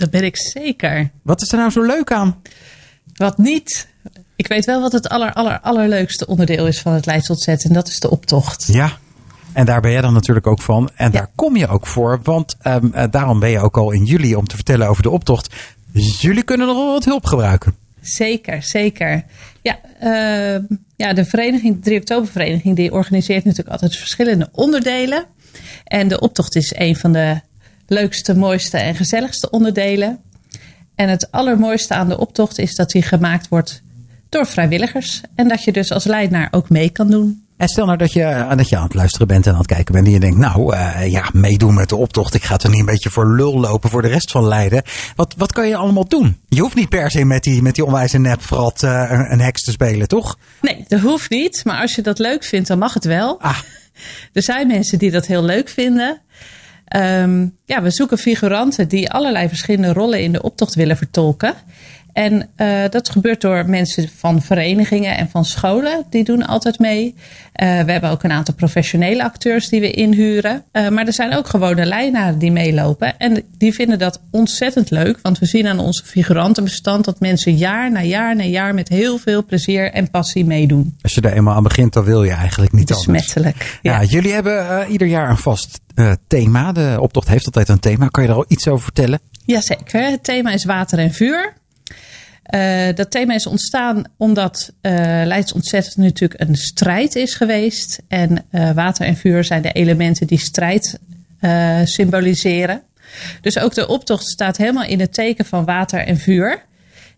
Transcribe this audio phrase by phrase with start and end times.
[0.00, 1.10] Dat ben ik zeker.
[1.22, 2.42] Wat is er nou zo leuk aan?
[3.14, 3.88] Wat niet.
[4.36, 7.64] Ik weet wel wat het aller, aller, allerleukste onderdeel is van het Leids Ontzet.
[7.64, 8.68] En dat is de optocht.
[8.72, 8.98] Ja,
[9.52, 10.90] en daar ben jij dan natuurlijk ook van.
[10.94, 12.20] En daar kom je ook voor.
[12.22, 15.54] Want um, daarom ben je ook al in juli om te vertellen over de optocht.
[15.92, 17.74] Jullie kunnen nog wel wat hulp gebruiken.
[18.00, 19.24] Zeker, zeker.
[19.62, 20.62] Ja, uh,
[20.96, 25.24] ja de vereniging, de 3 oktobervereniging, die organiseert natuurlijk altijd verschillende onderdelen.
[25.84, 27.40] En de optocht is een van de
[27.90, 30.18] leukste, mooiste en gezelligste onderdelen.
[30.94, 33.82] En het allermooiste aan de optocht is dat die gemaakt wordt
[34.28, 35.20] door vrijwilligers.
[35.34, 37.44] En dat je dus als leidenaar ook mee kan doen.
[37.56, 39.66] En stel nou dat je, eh, dat je aan het luisteren bent en aan het
[39.66, 40.06] kijken bent.
[40.06, 42.34] En je denkt, nou uh, ja, meedoen met de optocht.
[42.34, 44.82] Ik ga er niet een beetje voor lul lopen voor de rest van Leiden.
[45.16, 46.40] Wat, wat kan je allemaal doen?
[46.48, 49.62] Je hoeft niet per se met die, met die onwijze nepfrat uh, een, een heks
[49.62, 50.38] te spelen, toch?
[50.60, 51.64] Nee, dat hoeft niet.
[51.64, 53.40] Maar als je dat leuk vindt, dan mag het wel.
[53.40, 53.58] Ah.
[54.32, 56.20] Er zijn mensen die dat heel leuk vinden.
[56.96, 61.54] Um, ja, we zoeken figuranten die allerlei verschillende rollen in de optocht willen vertolken.
[62.12, 66.04] En uh, dat gebeurt door mensen van verenigingen en van scholen.
[66.10, 67.14] Die doen altijd mee.
[67.14, 67.14] Uh,
[67.80, 70.64] we hebben ook een aantal professionele acteurs die we inhuren.
[70.72, 73.18] Uh, maar er zijn ook gewone lijnaren die meelopen.
[73.18, 75.18] En die vinden dat ontzettend leuk.
[75.22, 79.18] Want we zien aan onze figurantenbestand dat mensen jaar na jaar na jaar met heel
[79.18, 80.96] veel plezier en passie meedoen.
[81.02, 83.54] Als je er eenmaal aan begint, dan wil je eigenlijk niet Besmettelijk.
[83.54, 83.78] anders.
[83.82, 84.00] Ja.
[84.00, 85.80] ja, jullie hebben ieder jaar een vast
[86.26, 86.72] thema.
[86.72, 88.08] De optocht heeft altijd een thema.
[88.08, 89.20] Kan je daar al iets over vertellen?
[89.44, 90.10] Jazeker.
[90.10, 91.52] Het thema is water en vuur.
[92.54, 94.92] Uh, dat thema is ontstaan omdat uh,
[95.24, 98.02] Leids ontzettend natuurlijk een strijd is geweest.
[98.08, 100.98] En uh, water en vuur zijn de elementen die strijd
[101.84, 102.82] symboliseren.
[103.40, 106.62] Dus ook de optocht staat helemaal in het teken van water en vuur.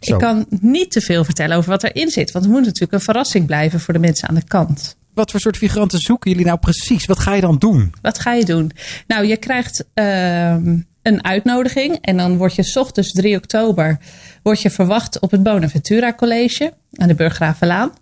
[0.00, 0.12] Zo.
[0.12, 2.30] Ik kan niet te veel vertellen over wat erin zit.
[2.30, 4.96] Want het moet natuurlijk een verrassing blijven voor de mensen aan de kant.
[5.14, 7.04] Wat voor soort figuranten zoeken jullie nou precies?
[7.04, 7.94] Wat ga je dan doen?
[8.02, 8.72] Wat ga je doen?
[9.06, 11.98] Nou, je krijgt ehm, een uitnodiging.
[12.00, 13.98] En dan word je s ochtends 3 oktober
[14.42, 17.92] word je verwacht op het Bonaventura College aan de Burggravenlaan.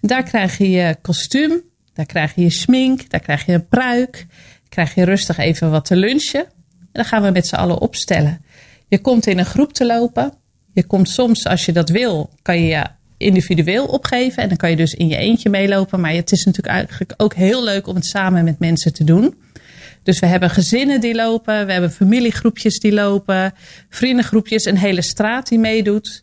[0.00, 1.62] Daar krijg je je kostuum,
[1.92, 4.26] daar krijg je je smink, daar krijg je een pruik.
[4.68, 6.44] krijg je rustig even wat te lunchen.
[6.80, 8.44] En dan gaan we met z'n allen opstellen.
[8.88, 10.32] Je komt in een groep te lopen.
[10.72, 12.86] Je komt soms, als je dat wil, kan je je
[13.20, 14.42] individueel opgeven.
[14.42, 16.00] En dan kan je dus in je eentje meelopen.
[16.00, 19.34] Maar het is natuurlijk eigenlijk ook heel leuk om het samen met mensen te doen.
[20.02, 23.52] Dus we hebben gezinnen die lopen, we hebben familiegroepjes die lopen,
[23.88, 26.22] vriendengroepjes, een hele straat die meedoet.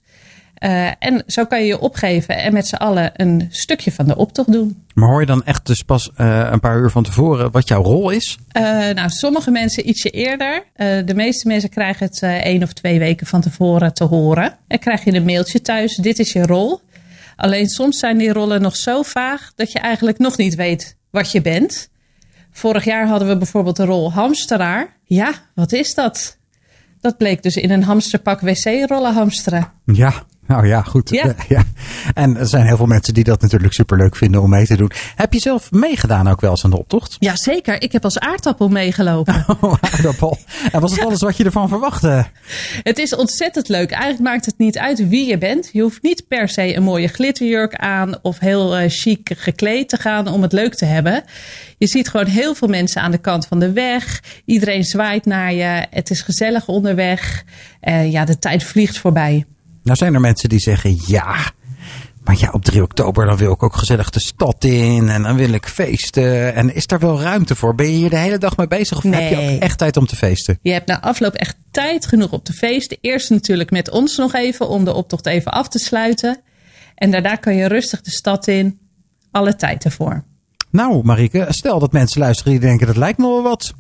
[0.60, 4.16] Uh, en zo kan je je opgeven en met z'n allen een stukje van de
[4.16, 4.84] optocht doen.
[4.94, 7.84] Maar hoor je dan echt dus pas uh, een paar uur van tevoren wat jouw
[7.84, 8.38] rol is?
[8.54, 10.64] Uh, nou, sommige mensen ietsje eerder.
[11.06, 14.58] de meeste mensen krijgen het één of twee weken van tevoren te horen.
[14.68, 16.80] En krijg je een mailtje thuis, dit is je rol.
[17.38, 21.32] Alleen soms zijn die rollen nog zo vaag dat je eigenlijk nog niet weet wat
[21.32, 21.90] je bent.
[22.52, 24.98] Vorig jaar hadden we bijvoorbeeld de rol hamsteraar.
[25.04, 26.38] Ja, wat is dat?
[27.02, 29.72] Dat bleek dus in een hamsterpak wc-rollen hamsteren.
[29.86, 31.10] Ja, nou ja, goed.
[31.10, 31.36] Ja.
[31.48, 31.64] ja.
[32.14, 34.92] En er zijn heel veel mensen die dat natuurlijk superleuk vinden om mee te doen.
[35.16, 37.16] Heb je zelf meegedaan ook wel eens aan de optocht?
[37.20, 37.82] Ja, zeker.
[37.82, 39.46] Ik heb als aardappel meegelopen.
[39.62, 40.38] Oh, aardappel.
[40.72, 42.26] En was het alles wat je ervan verwachtte?
[42.84, 43.92] Het is ontzettend leuk.
[43.92, 45.70] Eigenlijk maakt het niet uit wie je bent.
[45.74, 49.98] Je hoeft niet per se een mooie glitterjurk aan of heel uh, chic gekleed te
[49.98, 51.24] gaan om het leuk te hebben.
[51.78, 54.24] Je ziet gewoon heel veel mensen aan de kant van de weg.
[54.46, 55.86] Iedereen zwaait naar je.
[55.90, 57.44] Het is gezellig onderweg.
[57.84, 59.46] Uh, ja, de tijd vliegt voorbij.
[59.88, 61.52] Nou zijn er mensen die zeggen ja.
[62.24, 65.36] Maar ja, op 3 oktober dan wil ik ook gezellig de stad in en dan
[65.36, 66.56] wil ik feesten.
[66.56, 67.76] En is daar wel ruimte voor?
[67.76, 69.22] Ben je hier de hele dag mee bezig of nee.
[69.22, 70.60] heb je ook echt tijd om te feesten?
[70.62, 72.98] Je hebt na afloop echt tijd genoeg op te feesten.
[73.02, 76.42] Eerst natuurlijk met ons nog even om de optocht even af te sluiten.
[76.96, 78.80] En daarna kan je rustig de stad in.
[79.32, 80.24] Alle tijd ervoor.
[80.70, 83.74] Nou, Marike, stel dat mensen luisteren die denken dat lijkt me wel wat.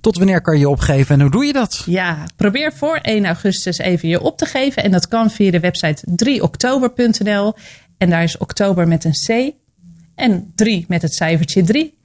[0.00, 1.82] Tot wanneer kan je opgeven en hoe doe je dat?
[1.86, 4.82] Ja, probeer voor 1 augustus even je op te geven.
[4.82, 7.54] En dat kan via de website 3oktober.nl.
[7.98, 9.54] En daar is oktober met een C
[10.14, 11.98] en 3 met het cijfertje 3.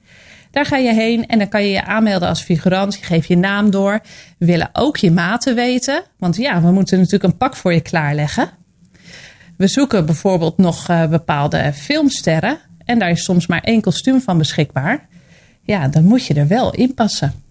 [0.50, 2.94] Daar ga je heen en dan kan je je aanmelden als figurant.
[2.94, 4.00] Je geeft je naam door.
[4.38, 6.02] We willen ook je maten weten.
[6.18, 8.50] Want ja, we moeten natuurlijk een pak voor je klaarleggen.
[9.56, 12.58] We zoeken bijvoorbeeld nog uh, bepaalde filmsterren.
[12.84, 15.06] En daar is soms maar één kostuum van beschikbaar.
[15.62, 17.32] Ja, dan moet je er wel in passen.